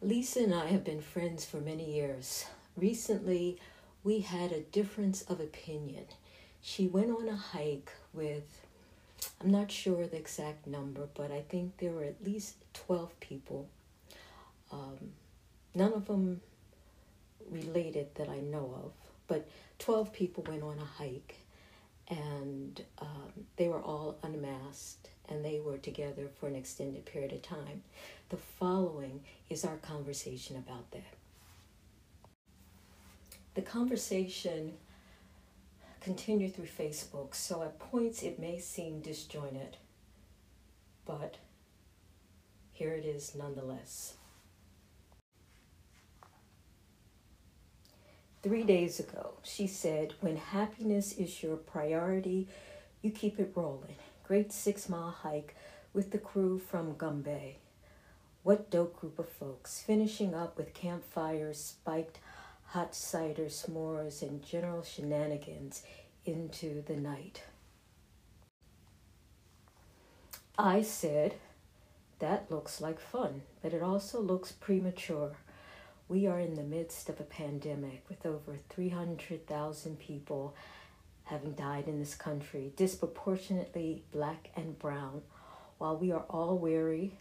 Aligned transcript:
Lisa 0.00 0.44
and 0.44 0.54
I 0.54 0.66
have 0.66 0.84
been 0.84 1.00
friends 1.00 1.44
for 1.44 1.56
many 1.56 1.96
years. 1.96 2.44
Recently, 2.76 3.58
we 4.04 4.20
had 4.20 4.52
a 4.52 4.60
difference 4.60 5.22
of 5.22 5.40
opinion. 5.40 6.04
She 6.62 6.86
went 6.86 7.10
on 7.10 7.28
a 7.28 7.34
hike 7.34 7.90
with, 8.12 8.64
I'm 9.40 9.50
not 9.50 9.72
sure 9.72 10.06
the 10.06 10.16
exact 10.16 10.68
number, 10.68 11.08
but 11.14 11.32
I 11.32 11.40
think 11.40 11.78
there 11.78 11.90
were 11.90 12.04
at 12.04 12.24
least 12.24 12.54
12 12.74 13.18
people. 13.18 13.68
Um, 14.70 15.14
none 15.74 15.92
of 15.92 16.06
them 16.06 16.42
related 17.50 18.14
that 18.14 18.28
I 18.28 18.38
know 18.38 18.72
of, 18.84 18.92
but 19.26 19.48
12 19.80 20.12
people 20.12 20.44
went 20.46 20.62
on 20.62 20.78
a 20.78 21.02
hike 21.02 21.38
and 22.08 22.82
um, 22.98 23.32
they 23.56 23.68
were 23.68 23.82
all 23.82 24.16
unmasked 24.22 25.10
and 25.28 25.44
they 25.44 25.60
were 25.60 25.78
together 25.78 26.28
for 26.38 26.46
an 26.48 26.56
extended 26.56 27.04
period 27.04 27.32
of 27.32 27.42
time. 27.42 27.82
The 28.30 28.36
following 28.36 29.20
is 29.50 29.64
our 29.64 29.76
conversation 29.76 30.56
about 30.56 30.90
that. 30.92 31.14
The 33.54 33.62
conversation 33.62 34.74
continued 36.00 36.54
through 36.54 36.66
Facebook, 36.66 37.34
so 37.34 37.62
at 37.62 37.78
points 37.78 38.22
it 38.22 38.38
may 38.38 38.58
seem 38.58 39.00
disjointed, 39.00 39.76
but 41.04 41.36
here 42.72 42.92
it 42.92 43.04
is 43.04 43.34
nonetheless. 43.34 44.14
Three 48.42 48.62
days 48.62 49.00
ago, 49.00 49.34
she 49.42 49.66
said, 49.66 50.14
When 50.20 50.36
happiness 50.36 51.12
is 51.12 51.42
your 51.42 51.56
priority, 51.56 52.46
you 53.02 53.10
keep 53.10 53.40
it 53.40 53.52
rolling. 53.54 53.96
Great 54.24 54.52
six 54.52 54.88
mile 54.88 55.10
hike 55.10 55.56
with 55.92 56.12
the 56.12 56.18
crew 56.18 56.58
from 56.58 56.96
Gombe. 56.96 57.56
What 58.44 58.70
dope 58.70 59.00
group 59.00 59.18
of 59.18 59.28
folks, 59.28 59.80
finishing 59.80 60.34
up 60.34 60.56
with 60.56 60.72
campfires, 60.72 61.58
spiked 61.58 62.20
hot 62.66 62.94
cider, 62.94 63.46
s'mores, 63.46 64.22
and 64.22 64.44
general 64.44 64.82
shenanigans 64.82 65.82
into 66.24 66.82
the 66.82 66.96
night. 66.96 67.42
I 70.56 70.82
said, 70.82 71.34
That 72.20 72.50
looks 72.50 72.80
like 72.80 73.00
fun, 73.00 73.42
but 73.62 73.72
it 73.72 73.82
also 73.82 74.20
looks 74.20 74.52
premature. 74.52 75.36
We 76.08 76.26
are 76.26 76.40
in 76.40 76.54
the 76.54 76.62
midst 76.62 77.10
of 77.10 77.20
a 77.20 77.24
pandemic 77.24 78.02
with 78.08 78.24
over 78.24 78.56
300,000 78.70 79.98
people 79.98 80.54
having 81.24 81.52
died 81.52 81.86
in 81.86 81.98
this 81.98 82.14
country, 82.14 82.72
disproportionately 82.76 84.04
black 84.10 84.48
and 84.56 84.78
brown. 84.78 85.20
While 85.76 85.98
we 85.98 86.10
are 86.10 86.24
all 86.30 86.56
wary 86.56 87.18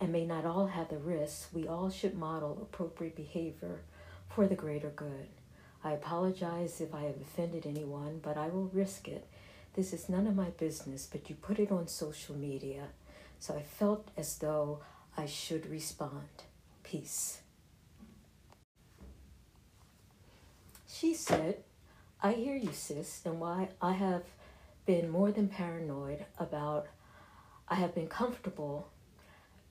and 0.00 0.10
may 0.10 0.26
not 0.26 0.44
all 0.44 0.66
have 0.66 0.88
the 0.88 0.98
risks, 0.98 1.46
we 1.52 1.68
all 1.68 1.88
should 1.88 2.18
model 2.18 2.58
appropriate 2.60 3.14
behavior 3.14 3.82
for 4.28 4.48
the 4.48 4.56
greater 4.56 4.90
good. 4.90 5.28
I 5.84 5.92
apologize 5.92 6.80
if 6.80 6.92
I 6.92 7.02
have 7.02 7.20
offended 7.20 7.64
anyone, 7.64 8.18
but 8.20 8.36
I 8.36 8.48
will 8.48 8.70
risk 8.72 9.06
it. 9.06 9.28
This 9.74 9.92
is 9.92 10.08
none 10.08 10.26
of 10.26 10.34
my 10.34 10.50
business, 10.50 11.08
but 11.10 11.30
you 11.30 11.36
put 11.36 11.60
it 11.60 11.70
on 11.70 11.86
social 11.86 12.34
media, 12.34 12.88
so 13.38 13.54
I 13.54 13.62
felt 13.62 14.08
as 14.16 14.38
though 14.38 14.80
I 15.16 15.26
should 15.26 15.70
respond. 15.70 16.42
Peace. 16.82 17.38
She 20.98 21.12
said, 21.12 21.58
I 22.22 22.32
hear 22.32 22.56
you, 22.56 22.72
sis, 22.72 23.20
and 23.26 23.38
why 23.38 23.68
I 23.82 23.92
have 23.92 24.22
been 24.86 25.10
more 25.10 25.30
than 25.30 25.48
paranoid 25.48 26.24
about, 26.38 26.86
I 27.68 27.74
have 27.74 27.94
been 27.94 28.06
comfortable 28.06 28.88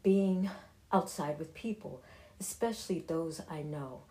being 0.03 0.51
outside 0.93 1.39
with 1.39 1.55
people, 1.55 2.03
especially 2.39 2.99
those 2.99 3.41
I 3.49 3.63
know. 3.63 4.01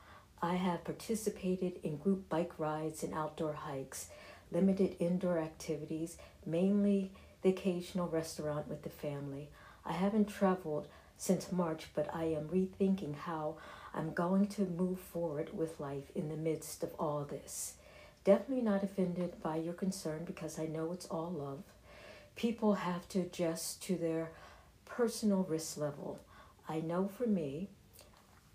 I 0.42 0.55
have 0.57 0.83
participated 0.83 1.79
in 1.85 1.98
group 1.98 2.29
bike 2.29 2.59
rides 2.59 3.05
and 3.05 3.15
outdoor 3.15 3.53
hikes, 3.53 4.08
limited 4.51 4.96
indoor 4.98 5.39
activities, 5.39 6.17
mainly 6.45 7.13
the 7.42 7.51
occasional 7.51 8.08
restaurant 8.08 8.67
with 8.67 8.83
the 8.83 8.91
family. 8.91 9.51
I 9.85 9.92
haven't 9.92 10.27
traveled 10.27 10.89
since 11.17 11.52
March, 11.52 11.86
but 11.95 12.13
I 12.13 12.25
am 12.25 12.48
rethinking 12.48 13.14
how 13.14 13.55
I'm 13.95 14.13
going 14.13 14.47
to 14.49 14.63
move 14.63 14.99
forward 14.99 15.57
with 15.57 15.79
life 15.79 16.11
in 16.15 16.29
the 16.29 16.37
midst 16.37 16.83
of 16.83 16.91
all 16.99 17.25
this. 17.25 17.75
Definitely 18.25 18.65
not 18.65 18.83
offended 18.83 19.41
by 19.43 19.57
your 19.57 19.75
concern 19.75 20.25
because 20.25 20.59
I 20.59 20.67
know 20.67 20.93
it's 20.93 21.07
all 21.07 21.31
love. 21.31 21.63
People 22.35 22.75
have 22.75 23.09
to 23.11 23.21
adjust 23.21 23.83
to 23.85 23.97
their 23.97 24.31
personal 24.85 25.45
risk 25.49 25.77
level. 25.77 26.19
I 26.69 26.81
know 26.81 27.07
for 27.07 27.27
me, 27.27 27.69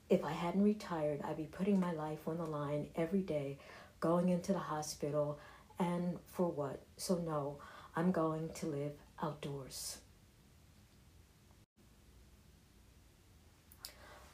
if 0.10 0.26
I 0.26 0.32
hadn't 0.32 0.64
retired, 0.64 1.22
I'd 1.24 1.38
be 1.38 1.44
putting 1.44 1.80
my 1.80 1.94
life 1.94 2.28
on 2.28 2.38
the 2.38 2.46
line 2.46 2.88
every 2.96 3.22
day, 3.22 3.60
going 4.00 4.30
into 4.30 4.52
the 4.52 4.60
hospital, 4.60 5.40
and 5.78 6.18
for 6.34 6.50
what? 6.50 6.82
So, 6.98 7.18
no, 7.20 7.58
I'm 7.96 8.12
going 8.12 8.50
to 8.56 8.66
live 8.66 8.94
outdoors. 9.22 10.00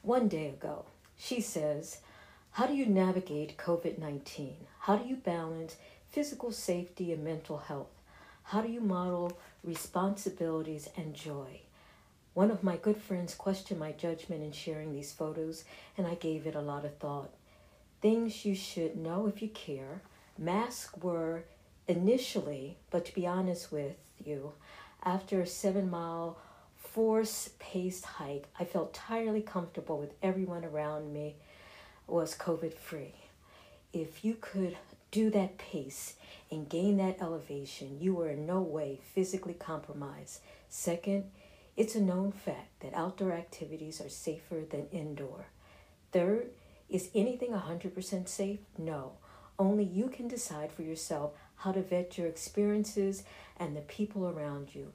One 0.02 0.28
day 0.28 0.48
ago, 0.48 0.86
she 1.16 1.40
says, 1.40 1.98
How 2.52 2.66
do 2.66 2.74
you 2.74 2.86
navigate 2.86 3.56
COVID 3.56 3.98
19? 3.98 4.56
How 4.80 4.96
do 4.96 5.08
you 5.08 5.16
balance 5.16 5.76
physical 6.10 6.52
safety 6.52 7.12
and 7.12 7.24
mental 7.24 7.58
health? 7.58 7.90
How 8.44 8.60
do 8.60 8.68
you 8.68 8.80
model 8.80 9.38
responsibilities 9.64 10.88
and 10.96 11.14
joy? 11.14 11.62
One 12.34 12.50
of 12.50 12.62
my 12.62 12.76
good 12.76 12.98
friends 12.98 13.34
questioned 13.34 13.80
my 13.80 13.92
judgment 13.92 14.42
in 14.42 14.52
sharing 14.52 14.92
these 14.92 15.12
photos, 15.12 15.64
and 15.96 16.06
I 16.06 16.14
gave 16.14 16.46
it 16.46 16.54
a 16.54 16.60
lot 16.60 16.84
of 16.84 16.96
thought. 16.98 17.30
Things 18.02 18.44
you 18.44 18.54
should 18.54 18.96
know 18.96 19.26
if 19.26 19.40
you 19.40 19.48
care. 19.48 20.02
Masks 20.38 20.94
were 21.02 21.44
initially, 21.88 22.76
but 22.90 23.06
to 23.06 23.14
be 23.14 23.26
honest 23.26 23.72
with 23.72 23.96
you, 24.22 24.52
after 25.02 25.40
a 25.40 25.46
seven 25.46 25.88
mile 25.88 26.36
force 26.96 27.50
paced 27.58 28.06
hike, 28.06 28.46
I 28.58 28.64
felt 28.64 28.96
entirely 28.96 29.42
comfortable 29.42 29.98
with 29.98 30.14
everyone 30.22 30.64
around 30.64 31.12
me 31.12 31.36
was 32.06 32.34
COVID 32.34 32.72
free. 32.72 33.16
If 33.92 34.24
you 34.24 34.34
could 34.40 34.78
do 35.10 35.28
that 35.28 35.58
pace 35.58 36.14
and 36.50 36.70
gain 36.70 36.96
that 36.96 37.20
elevation, 37.20 37.98
you 38.00 38.14
were 38.14 38.30
in 38.30 38.46
no 38.46 38.62
way 38.62 38.98
physically 39.14 39.52
compromised. 39.52 40.40
Second, 40.70 41.24
it's 41.76 41.94
a 41.94 42.00
known 42.00 42.32
fact 42.32 42.80
that 42.80 42.94
outdoor 42.94 43.32
activities 43.32 44.00
are 44.00 44.08
safer 44.08 44.62
than 44.66 44.88
indoor. 44.90 45.48
Third, 46.12 46.48
is 46.88 47.10
anything 47.14 47.50
100% 47.50 48.26
safe? 48.26 48.60
No. 48.78 49.12
Only 49.58 49.84
you 49.84 50.08
can 50.08 50.28
decide 50.28 50.72
for 50.72 50.80
yourself 50.80 51.32
how 51.56 51.72
to 51.72 51.82
vet 51.82 52.16
your 52.16 52.26
experiences 52.26 53.22
and 53.58 53.76
the 53.76 53.82
people 53.82 54.26
around 54.26 54.74
you 54.74 54.94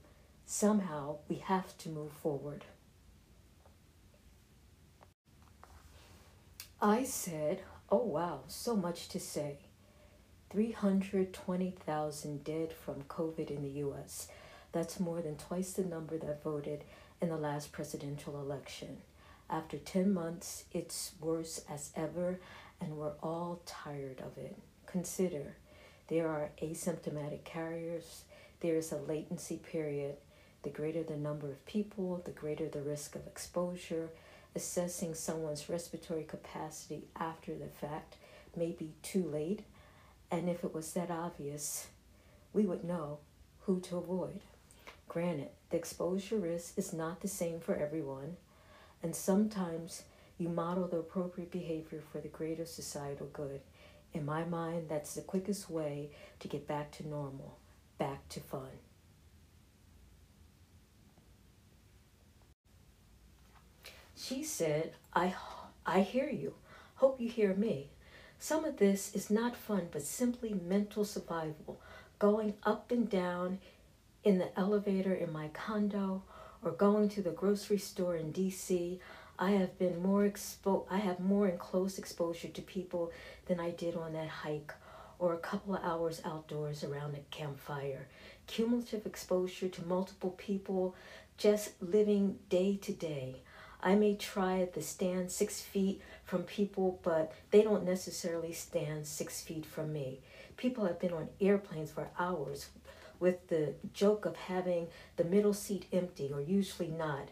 somehow 0.52 1.16
we 1.30 1.38
have 1.38 1.78
to 1.78 1.88
move 1.88 2.12
forward. 2.12 2.66
I 6.82 7.06
said, 7.06 7.62
Oh 7.90 8.04
wow, 8.04 8.42
so 8.48 8.76
much 8.76 9.08
to 9.10 9.20
say. 9.20 9.60
320,000 10.50 12.44
dead 12.44 12.74
from 12.74 13.04
COVID 13.04 13.50
in 13.50 13.62
the 13.64 13.80
US. 13.86 14.28
That's 14.74 15.00
more 15.00 15.22
than 15.22 15.38
twice 15.38 15.72
the 15.72 15.86
number 15.86 16.18
that 16.18 16.44
voted 16.44 16.84
in 17.22 17.30
the 17.30 17.38
last 17.38 17.72
presidential 17.72 18.38
election. 18.38 18.98
After 19.50 19.78
10 19.78 20.14
months, 20.14 20.66
it's 20.74 21.14
worse 21.22 21.64
as 21.70 21.92
ever, 21.96 22.42
and 22.82 22.98
we're 22.98 23.14
all 23.24 23.62
tired 23.66 24.20
of 24.20 24.38
it. 24.38 24.58
Consider 24.86 25.56
there 26.10 26.28
are 26.28 26.52
asymptomatic 26.62 27.46
carriers, 27.46 28.26
there 28.60 28.76
is 28.76 28.92
a 28.92 28.98
latency 28.98 29.56
period, 29.56 30.18
the 30.64 30.70
greater 30.70 31.04
the 31.04 31.18
number 31.18 31.50
of 31.50 31.66
people, 31.66 32.22
the 32.24 32.32
greater 32.32 32.68
the 32.68 32.82
risk 32.82 33.16
of 33.16 33.28
exposure. 33.28 34.10
Assessing 34.54 35.14
someone's 35.14 35.70
respiratory 35.70 36.24
capacity 36.24 37.06
after 37.16 37.56
the 37.56 37.68
fact 37.68 38.18
may 38.56 38.72
be 38.72 38.92
too 39.02 39.24
late, 39.24 39.62
and 40.30 40.50
if 40.50 40.64
it 40.66 40.74
was 40.74 40.92
that 40.92 41.10
obvious, 41.10 41.88
we 42.52 42.66
would 42.66 42.84
know 42.84 43.20
who 43.62 43.80
to 43.80 43.98
avoid. 43.98 44.42
Granted, 45.08 45.50
the 45.70 45.78
exposure 45.78 46.38
risk 46.38 46.78
is 46.78 46.92
not 46.92 47.22
the 47.22 47.30
same 47.30 47.62
for 47.62 47.76
everyone, 47.76 48.36
and 49.02 49.16
sometimes 49.16 50.04
you 50.38 50.50
model 50.50 50.88
the 50.88 50.98
appropriate 50.98 51.52
behavior 51.52 52.02
for 52.12 52.20
the 52.20 52.28
greater 52.28 52.66
societal 52.66 53.28
good. 53.32 53.62
In 54.14 54.26
my 54.26 54.44
mind, 54.44 54.88
that's 54.90 55.14
the 55.14 55.22
quickest 55.22 55.70
way 55.70 56.10
to 56.40 56.48
get 56.50 56.68
back 56.68 56.92
to 56.94 57.08
normal, 57.08 57.58
back 57.98 58.28
to 58.30 58.42
fun. 58.42 58.70
She 64.32 64.46
said, 64.46 64.94
I, 65.14 65.36
I 65.86 66.04
hear 66.04 66.30
you. 66.30 66.54
Hope 66.96 67.20
you 67.20 67.28
hear 67.28 67.54
me. 67.54 67.90
Some 68.40 68.64
of 68.64 68.78
this 68.78 69.14
is 69.14 69.30
not 69.30 69.58
fun, 69.58 69.90
but 69.92 70.04
simply 70.04 70.54
mental 70.54 71.04
survival. 71.04 71.82
Going 72.18 72.54
up 72.64 72.92
and 72.92 73.10
down 73.10 73.60
in 74.24 74.38
the 74.38 74.58
elevator 74.58 75.14
in 75.14 75.34
my 75.34 75.50
condo 75.50 76.24
or 76.64 76.72
going 76.72 77.10
to 77.10 77.22
the 77.22 77.32
grocery 77.32 77.78
store 77.78 78.16
in 78.16 78.32
DC. 78.32 79.00
I 79.38 79.52
have 79.52 79.78
been 79.78 80.02
more 80.02 80.24
expo 80.24 80.86
I 80.90 81.00
have 81.00 81.20
more 81.20 81.50
in 81.50 81.58
close 81.58 81.98
exposure 81.98 82.48
to 82.48 82.62
people 82.62 83.12
than 83.48 83.60
I 83.60 83.72
did 83.72 83.98
on 83.98 84.14
that 84.14 84.30
hike 84.30 84.74
or 85.20 85.34
a 85.34 85.40
couple 85.40 85.76
of 85.76 85.84
hours 85.84 86.22
outdoors 86.24 86.86
around 86.86 87.16
a 87.16 87.36
campfire. 87.36 88.08
Cumulative 88.48 89.06
exposure 89.06 89.68
to 89.68 89.86
multiple 89.86 90.36
people 90.38 90.96
just 91.38 91.72
living 91.82 92.40
day 92.48 92.78
to 92.78 92.94
day. 92.94 93.42
I 93.84 93.96
may 93.96 94.16
try 94.16 94.66
to 94.74 94.82
stand 94.82 95.32
six 95.32 95.62
feet 95.62 96.02
from 96.24 96.44
people, 96.44 97.00
but 97.04 97.34
they 97.50 97.64
don't 97.64 97.84
necessarily 97.84 98.54
stand 98.54 99.08
six 99.08 99.42
feet 99.42 99.66
from 99.66 99.92
me. 99.92 100.20
People 100.58 100.86
have 100.86 101.00
been 101.00 101.14
on 101.14 101.30
airplanes 101.40 101.92
for 101.92 102.10
hours 102.20 102.68
with 103.20 103.48
the 103.48 103.74
joke 103.94 104.26
of 104.26 104.36
having 104.36 104.88
the 105.16 105.24
middle 105.24 105.54
seat 105.54 105.86
empty 105.92 106.32
or 106.34 106.42
usually 106.42 106.90
not. 106.90 107.30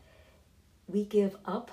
We 0.88 1.04
give 1.06 1.36
up 1.46 1.72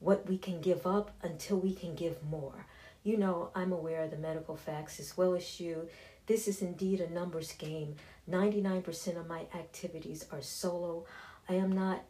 what 0.00 0.28
we 0.28 0.36
can 0.36 0.60
give 0.60 0.86
up 0.86 1.10
until 1.22 1.58
we 1.58 1.74
can 1.74 1.94
give 1.94 2.22
more. 2.24 2.66
You 3.02 3.16
know, 3.16 3.50
I'm 3.54 3.72
aware 3.72 4.02
of 4.02 4.10
the 4.10 4.16
medical 4.16 4.56
facts 4.56 5.00
as 5.00 5.16
well 5.16 5.34
as 5.34 5.60
you. 5.60 5.88
This 6.26 6.48
is 6.48 6.62
indeed 6.62 7.00
a 7.00 7.10
numbers 7.10 7.52
game. 7.52 7.96
99% 8.30 9.18
of 9.18 9.26
my 9.26 9.40
activities 9.54 10.26
are 10.32 10.40
solo. 10.40 11.04
I 11.48 11.54
am 11.54 11.72
not 11.72 12.02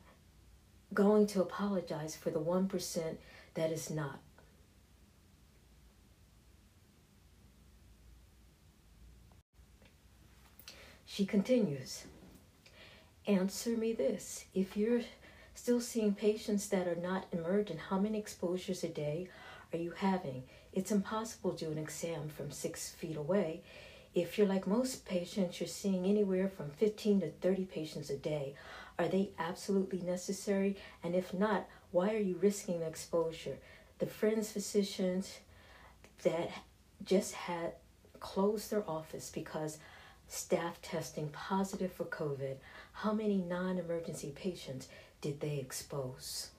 going 0.94 1.26
to 1.28 1.42
apologize 1.42 2.16
for 2.16 2.30
the 2.30 2.40
1% 2.40 3.16
that 3.54 3.70
is 3.70 3.90
not. 3.90 4.20
She 11.04 11.26
continues 11.26 12.04
Answer 13.26 13.70
me 13.70 13.94
this. 13.94 14.44
If 14.54 14.76
you're 14.76 15.00
still 15.54 15.80
seeing 15.80 16.14
patients 16.14 16.68
that 16.68 16.86
are 16.86 16.94
not 16.94 17.26
emergent, 17.32 17.80
how 17.88 17.98
many 17.98 18.18
exposures 18.18 18.84
a 18.84 18.88
day 18.88 19.28
are 19.72 19.78
you 19.78 19.92
having? 19.92 20.42
It's 20.74 20.90
impossible 20.90 21.52
to 21.52 21.66
do 21.66 21.72
an 21.72 21.78
exam 21.78 22.28
from 22.28 22.50
six 22.50 22.90
feet 22.90 23.16
away. 23.16 23.62
If 24.14 24.36
you're 24.36 24.46
like 24.46 24.66
most 24.66 25.06
patients, 25.06 25.58
you're 25.58 25.68
seeing 25.68 26.04
anywhere 26.04 26.48
from 26.48 26.70
15 26.70 27.22
to 27.22 27.30
30 27.30 27.64
patients 27.64 28.10
a 28.10 28.16
day. 28.16 28.54
Are 28.98 29.08
they 29.08 29.30
absolutely 29.38 30.00
necessary? 30.00 30.76
And 31.02 31.14
if 31.14 31.34
not, 31.34 31.66
why 31.90 32.14
are 32.14 32.18
you 32.18 32.36
risking 32.40 32.82
exposure? 32.82 33.58
The 33.98 34.06
friends, 34.06 34.52
physicians 34.52 35.38
that 36.22 36.50
just 37.04 37.34
had 37.34 37.72
closed 38.20 38.70
their 38.70 38.88
office 38.88 39.30
because 39.30 39.78
staff 40.28 40.80
testing 40.82 41.28
positive 41.28 41.92
for 41.92 42.04
COVID, 42.04 42.56
how 42.92 43.12
many 43.12 43.38
non 43.38 43.78
emergency 43.78 44.32
patients 44.34 44.88
did 45.20 45.40
they 45.40 45.58
expose? 45.58 46.50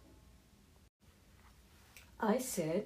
I 2.19 2.37
said, 2.37 2.85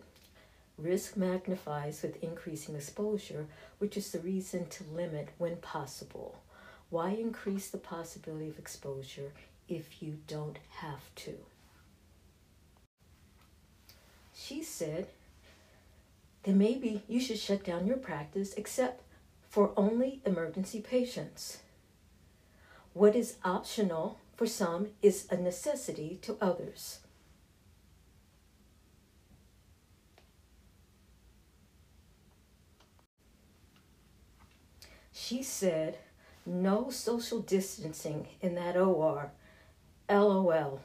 risk 0.77 1.15
magnifies 1.15 2.01
with 2.01 2.23
increasing 2.23 2.75
exposure, 2.75 3.47
which 3.77 3.97
is 3.97 4.11
the 4.11 4.19
reason 4.19 4.67
to 4.67 4.83
limit 4.85 5.29
when 5.37 5.57
possible. 5.57 6.39
Why 6.89 7.11
increase 7.11 7.69
the 7.69 7.77
possibility 7.77 8.49
of 8.49 8.57
exposure 8.57 9.31
if 9.67 10.01
you 10.01 10.17
don't 10.27 10.57
have 10.77 11.13
to? 11.17 11.35
She 14.33 14.63
said, 14.63 15.07
then 16.43 16.57
maybe 16.57 17.03
you 17.07 17.19
should 17.19 17.37
shut 17.37 17.63
down 17.63 17.85
your 17.85 17.97
practice 17.97 18.53
except 18.55 19.03
for 19.49 19.71
only 19.75 20.21
emergency 20.25 20.81
patients. 20.81 21.59
What 22.93 23.15
is 23.15 23.35
optional 23.43 24.19
for 24.35 24.47
some 24.47 24.87
is 25.01 25.27
a 25.29 25.37
necessity 25.37 26.17
to 26.21 26.37
others. 26.41 26.99
She 35.11 35.43
said, 35.43 35.97
no 36.49 36.89
social 36.89 37.39
distancing 37.39 38.27
in 38.41 38.55
that 38.55 38.75
OR. 38.75 39.31
LOL. 40.09 40.81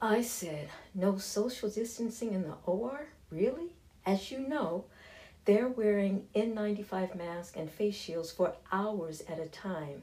I 0.00 0.20
said, 0.20 0.68
no 0.94 1.16
social 1.16 1.70
distancing 1.70 2.34
in 2.34 2.42
the 2.42 2.56
OR? 2.66 3.06
Really? 3.30 3.72
As 4.04 4.30
you 4.30 4.40
know, 4.40 4.84
they're 5.46 5.68
wearing 5.68 6.26
N95 6.34 7.16
masks 7.16 7.56
and 7.56 7.70
face 7.70 7.94
shields 7.94 8.30
for 8.30 8.54
hours 8.70 9.22
at 9.26 9.38
a 9.38 9.46
time. 9.46 10.02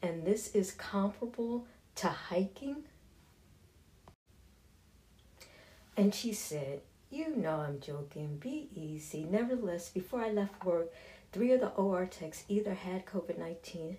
And 0.00 0.24
this 0.24 0.54
is 0.54 0.70
comparable 0.70 1.66
to 1.96 2.08
hiking? 2.08 2.84
And 5.96 6.14
she 6.14 6.32
said, 6.32 6.82
You 7.14 7.36
know 7.36 7.60
I'm 7.60 7.78
joking. 7.78 8.38
Be 8.38 8.68
easy. 8.74 9.22
Nevertheless, 9.22 9.88
before 9.88 10.20
I 10.20 10.30
left 10.30 10.64
work, 10.64 10.92
three 11.30 11.52
of 11.52 11.60
the 11.60 11.68
OR 11.68 12.06
techs 12.06 12.42
either 12.48 12.74
had 12.74 13.06
COVID 13.06 13.38
19 13.38 13.98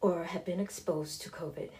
or 0.00 0.24
have 0.24 0.44
been 0.44 0.58
exposed 0.58 1.22
to 1.22 1.30
COVID. 1.30 1.70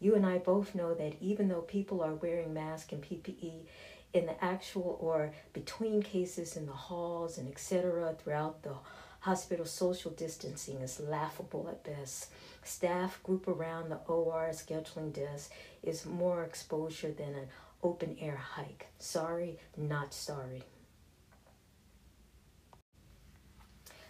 You 0.00 0.14
and 0.14 0.24
I 0.24 0.38
both 0.38 0.74
know 0.74 0.94
that 0.94 1.16
even 1.20 1.48
though 1.48 1.60
people 1.60 2.02
are 2.02 2.14
wearing 2.14 2.54
masks 2.54 2.94
and 2.94 3.02
PPE, 3.02 3.66
in 4.14 4.24
the 4.24 4.42
actual 4.42 4.96
or 5.02 5.34
between 5.52 6.02
cases 6.02 6.56
in 6.56 6.64
the 6.64 6.72
halls 6.72 7.36
and 7.36 7.46
etc. 7.46 8.14
throughout 8.14 8.62
the 8.62 8.76
hospital, 9.20 9.66
social 9.66 10.12
distancing 10.12 10.80
is 10.80 10.98
laughable 10.98 11.68
at 11.68 11.84
best. 11.84 12.30
Staff 12.62 13.22
group 13.22 13.46
around 13.48 13.90
the 13.90 13.98
OR 14.06 14.48
scheduling 14.52 15.12
desk 15.12 15.52
is 15.82 16.06
more 16.06 16.42
exposure 16.42 17.12
than 17.12 17.34
an 17.34 17.48
open 17.84 18.16
air 18.20 18.36
hike. 18.36 18.86
Sorry, 18.98 19.58
not 19.76 20.12
sorry. 20.14 20.62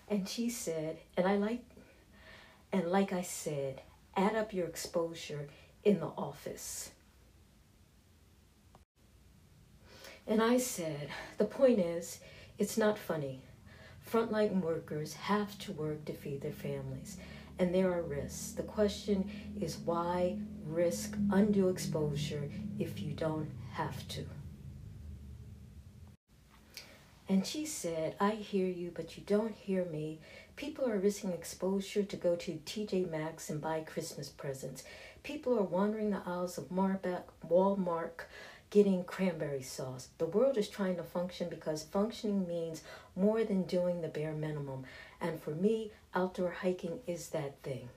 And 0.08 0.28
she 0.28 0.48
said, 0.48 0.98
and 1.16 1.26
I 1.26 1.36
like, 1.36 1.64
and 2.72 2.90
like 2.90 3.12
I 3.12 3.22
said, 3.22 3.82
add 4.16 4.36
up 4.36 4.52
your 4.54 4.66
exposure 4.66 5.48
in 5.82 6.00
the 6.00 6.06
office. 6.06 6.90
And 10.26 10.40
I 10.42 10.58
said, 10.58 11.08
the 11.36 11.44
point 11.44 11.80
is, 11.80 12.20
it's 12.58 12.78
not 12.78 12.98
funny. 12.98 13.40
Frontline 14.10 14.60
workers 14.60 15.14
have 15.14 15.58
to 15.60 15.72
work 15.72 16.04
to 16.04 16.12
feed 16.12 16.42
their 16.42 16.52
families, 16.52 17.16
and 17.58 17.74
there 17.74 17.92
are 17.92 18.02
risks. 18.02 18.52
The 18.52 18.62
question 18.62 19.30
is 19.60 19.78
why 19.78 20.36
risk 20.66 21.16
undue 21.32 21.68
exposure 21.68 22.48
if 22.78 23.00
you 23.00 23.12
don't 23.12 23.50
have 23.74 24.06
to? 24.08 24.24
And 27.28 27.46
she 27.46 27.64
said, 27.64 28.16
I 28.20 28.32
hear 28.32 28.66
you, 28.66 28.92
but 28.94 29.16
you 29.16 29.22
don't 29.26 29.54
hear 29.54 29.84
me. 29.84 30.18
People 30.56 30.86
are 30.88 30.98
risking 30.98 31.32
exposure 31.32 32.02
to 32.02 32.16
go 32.16 32.36
to 32.36 32.60
TJ 32.66 33.10
Maxx 33.10 33.48
and 33.48 33.60
buy 33.60 33.80
Christmas 33.80 34.28
presents. 34.28 34.84
People 35.22 35.58
are 35.58 35.62
wandering 35.62 36.10
the 36.10 36.22
aisles 36.26 36.58
of 36.58 36.68
Marback, 36.68 37.22
Walmart 37.48 38.26
getting 38.70 39.04
cranberry 39.04 39.62
sauce. 39.62 40.08
The 40.18 40.26
world 40.26 40.58
is 40.58 40.68
trying 40.68 40.96
to 40.96 41.02
function 41.02 41.48
because 41.48 41.84
functioning 41.84 42.46
means 42.46 42.82
more 43.16 43.44
than 43.44 43.62
doing 43.62 44.02
the 44.02 44.08
bare 44.08 44.32
minimum. 44.32 44.84
And 45.20 45.40
for 45.40 45.52
me, 45.52 45.92
outdoor 46.14 46.50
hiking 46.50 46.98
is 47.06 47.28
that 47.28 47.62
thing. 47.62 47.88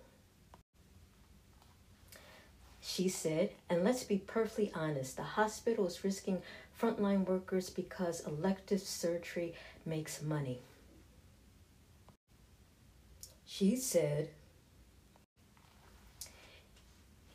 She 2.89 3.09
said, 3.09 3.49
and 3.69 3.83
let's 3.83 4.05
be 4.05 4.17
perfectly 4.17 4.71
honest, 4.73 5.17
the 5.17 5.23
hospital 5.23 5.87
is 5.87 6.05
risking 6.05 6.41
frontline 6.81 7.25
workers 7.25 7.69
because 7.69 8.25
elective 8.25 8.79
surgery 8.79 9.53
makes 9.85 10.21
money. 10.21 10.61
She 13.45 13.75
said, 13.75 14.29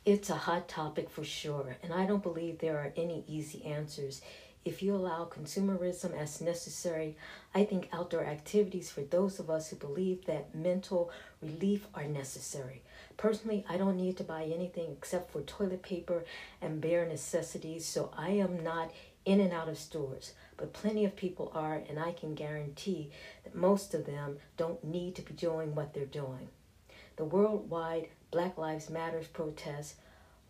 it's 0.03 0.31
a 0.31 0.37
hot 0.37 0.67
topic 0.67 1.11
for 1.11 1.23
sure, 1.23 1.77
and 1.83 1.93
I 1.93 2.07
don't 2.07 2.23
believe 2.23 2.57
there 2.57 2.79
are 2.79 2.91
any 2.97 3.23
easy 3.27 3.63
answers. 3.63 4.23
If 4.65 4.81
you 4.81 4.95
allow 4.95 5.25
consumerism 5.25 6.17
as 6.17 6.39
necessary, 6.39 7.17
I 7.53 7.65
think 7.65 7.89
outdoor 7.91 8.23
activities 8.23 8.89
for 8.89 9.01
those 9.01 9.37
of 9.39 9.49
us 9.49 9.69
who 9.69 9.75
believe 9.75 10.25
that 10.25 10.55
mental 10.55 11.11
relief 11.41 11.87
are 11.93 12.05
necessary. 12.05 12.81
Personally, 13.17 13.65
I 13.67 13.75
don't 13.75 13.97
need 13.97 14.15
to 14.17 14.23
buy 14.23 14.43
anything 14.43 14.91
except 14.91 15.31
for 15.31 15.41
toilet 15.41 15.83
paper 15.83 16.23
and 16.61 16.79
bare 16.79 17.05
necessities, 17.05 17.85
so 17.85 18.13
I 18.17 18.29
am 18.29 18.63
not 18.63 18.91
in 19.25 19.41
and 19.41 19.51
out 19.51 19.67
of 19.67 19.77
stores. 19.77 20.33
But 20.55 20.71
plenty 20.71 21.03
of 21.03 21.15
people 21.17 21.51
are, 21.53 21.81
and 21.89 21.99
I 21.99 22.13
can 22.13 22.33
guarantee 22.33 23.11
that 23.43 23.55
most 23.55 23.93
of 23.93 24.05
them 24.05 24.37
don't 24.55 24.83
need 24.83 25.15
to 25.15 25.21
be 25.21 25.33
doing 25.33 25.75
what 25.75 25.93
they're 25.93 26.05
doing. 26.05 26.47
The 27.17 27.25
worldwide 27.25 28.07
Black 28.31 28.57
Lives 28.57 28.89
Matters 28.89 29.27
protests 29.27 29.95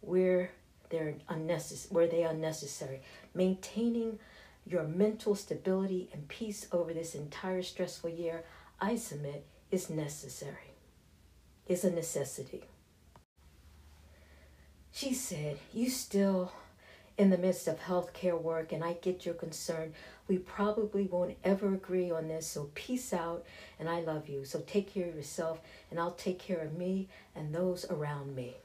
where 0.01 0.51
they're 0.93 1.15
unnecessary, 1.27 1.91
where 1.91 2.07
they 2.07 2.21
unnecessary. 2.21 3.01
Maintaining 3.33 4.19
your 4.65 4.83
mental 4.83 5.33
stability 5.33 6.07
and 6.13 6.27
peace 6.27 6.67
over 6.71 6.93
this 6.93 7.15
entire 7.15 7.63
stressful 7.63 8.11
year, 8.11 8.43
I 8.79 8.95
submit, 8.95 9.43
is 9.71 9.89
necessary. 9.89 10.75
Is 11.67 11.83
a 11.83 11.89
necessity. 11.89 12.65
She 14.91 15.15
said, 15.15 15.57
You 15.73 15.89
still 15.89 16.51
in 17.17 17.31
the 17.31 17.37
midst 17.39 17.67
of 17.67 17.79
healthcare 17.79 18.39
work, 18.39 18.71
and 18.71 18.83
I 18.83 18.93
get 18.93 19.25
your 19.25 19.35
concern. 19.35 19.93
We 20.27 20.37
probably 20.37 21.05
won't 21.05 21.37
ever 21.43 21.73
agree 21.73 22.11
on 22.11 22.27
this, 22.27 22.45
so 22.45 22.69
peace 22.75 23.13
out, 23.13 23.45
and 23.79 23.89
I 23.89 24.01
love 24.01 24.29
you. 24.29 24.45
So 24.45 24.59
take 24.59 24.93
care 24.93 25.09
of 25.09 25.15
yourself, 25.15 25.59
and 25.89 25.99
I'll 25.99 26.11
take 26.11 26.37
care 26.37 26.59
of 26.59 26.77
me 26.77 27.07
and 27.35 27.53
those 27.53 27.85
around 27.89 28.35
me. 28.35 28.57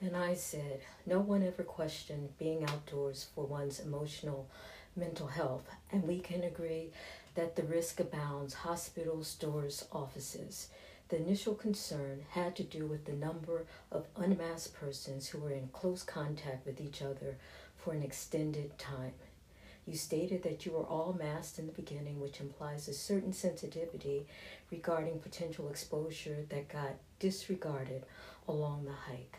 And 0.00 0.14
I 0.14 0.34
said, 0.34 0.80
No 1.06 1.20
one 1.20 1.42
ever 1.42 1.62
questioned 1.62 2.36
being 2.38 2.64
outdoors 2.64 3.28
for 3.34 3.46
one's 3.46 3.80
emotional, 3.80 4.48
mental 4.94 5.26
health, 5.26 5.68
and 5.90 6.04
we 6.04 6.18
can 6.18 6.44
agree 6.44 6.90
that 7.34 7.56
the 7.56 7.62
risk 7.62 8.00
abounds 8.00 8.54
hospitals, 8.54 9.28
stores, 9.28 9.86
offices. 9.92 10.68
The 11.08 11.16
initial 11.16 11.54
concern 11.54 12.24
had 12.30 12.56
to 12.56 12.64
do 12.64 12.84
with 12.86 13.04
the 13.04 13.12
number 13.12 13.64
of 13.90 14.06
unmasked 14.16 14.74
persons 14.74 15.28
who 15.28 15.38
were 15.38 15.52
in 15.52 15.68
close 15.68 16.02
contact 16.02 16.66
with 16.66 16.80
each 16.80 17.00
other 17.00 17.36
for 17.76 17.92
an 17.92 18.02
extended 18.02 18.76
time. 18.78 19.14
You 19.86 19.96
stated 19.96 20.42
that 20.42 20.66
you 20.66 20.72
were 20.72 20.84
all 20.84 21.16
masked 21.18 21.60
in 21.60 21.66
the 21.66 21.72
beginning, 21.72 22.20
which 22.20 22.40
implies 22.40 22.88
a 22.88 22.92
certain 22.92 23.32
sensitivity 23.32 24.26
regarding 24.70 25.20
potential 25.20 25.68
exposure 25.68 26.44
that 26.48 26.68
got 26.68 26.96
disregarded 27.20 28.04
along 28.48 28.84
the 28.84 28.92
hike. 28.92 29.38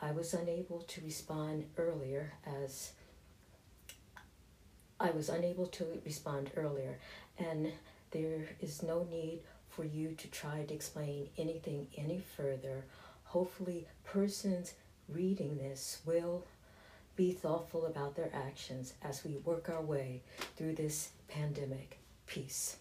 I 0.00 0.12
was 0.12 0.34
unable 0.34 0.80
to 0.80 1.00
respond 1.00 1.64
earlier 1.76 2.32
as 2.44 2.92
I 4.98 5.10
was 5.10 5.28
unable 5.28 5.66
to 5.66 6.00
respond 6.04 6.50
earlier, 6.56 6.98
and 7.38 7.72
there 8.12 8.48
is 8.60 8.82
no 8.82 9.06
need 9.10 9.40
for 9.68 9.84
you 9.84 10.12
to 10.12 10.28
try 10.28 10.64
to 10.64 10.74
explain 10.74 11.28
anything 11.36 11.88
any 11.96 12.22
further. 12.36 12.84
Hopefully, 13.24 13.86
persons 14.04 14.74
reading 15.08 15.58
this 15.58 16.00
will 16.06 16.44
be 17.14 17.32
thoughtful 17.32 17.86
about 17.86 18.16
their 18.16 18.30
actions 18.34 18.94
as 19.02 19.24
we 19.24 19.36
work 19.38 19.68
our 19.68 19.82
way 19.82 20.22
through 20.56 20.74
this 20.74 21.10
pandemic. 21.28 21.98
Peace. 22.26 22.76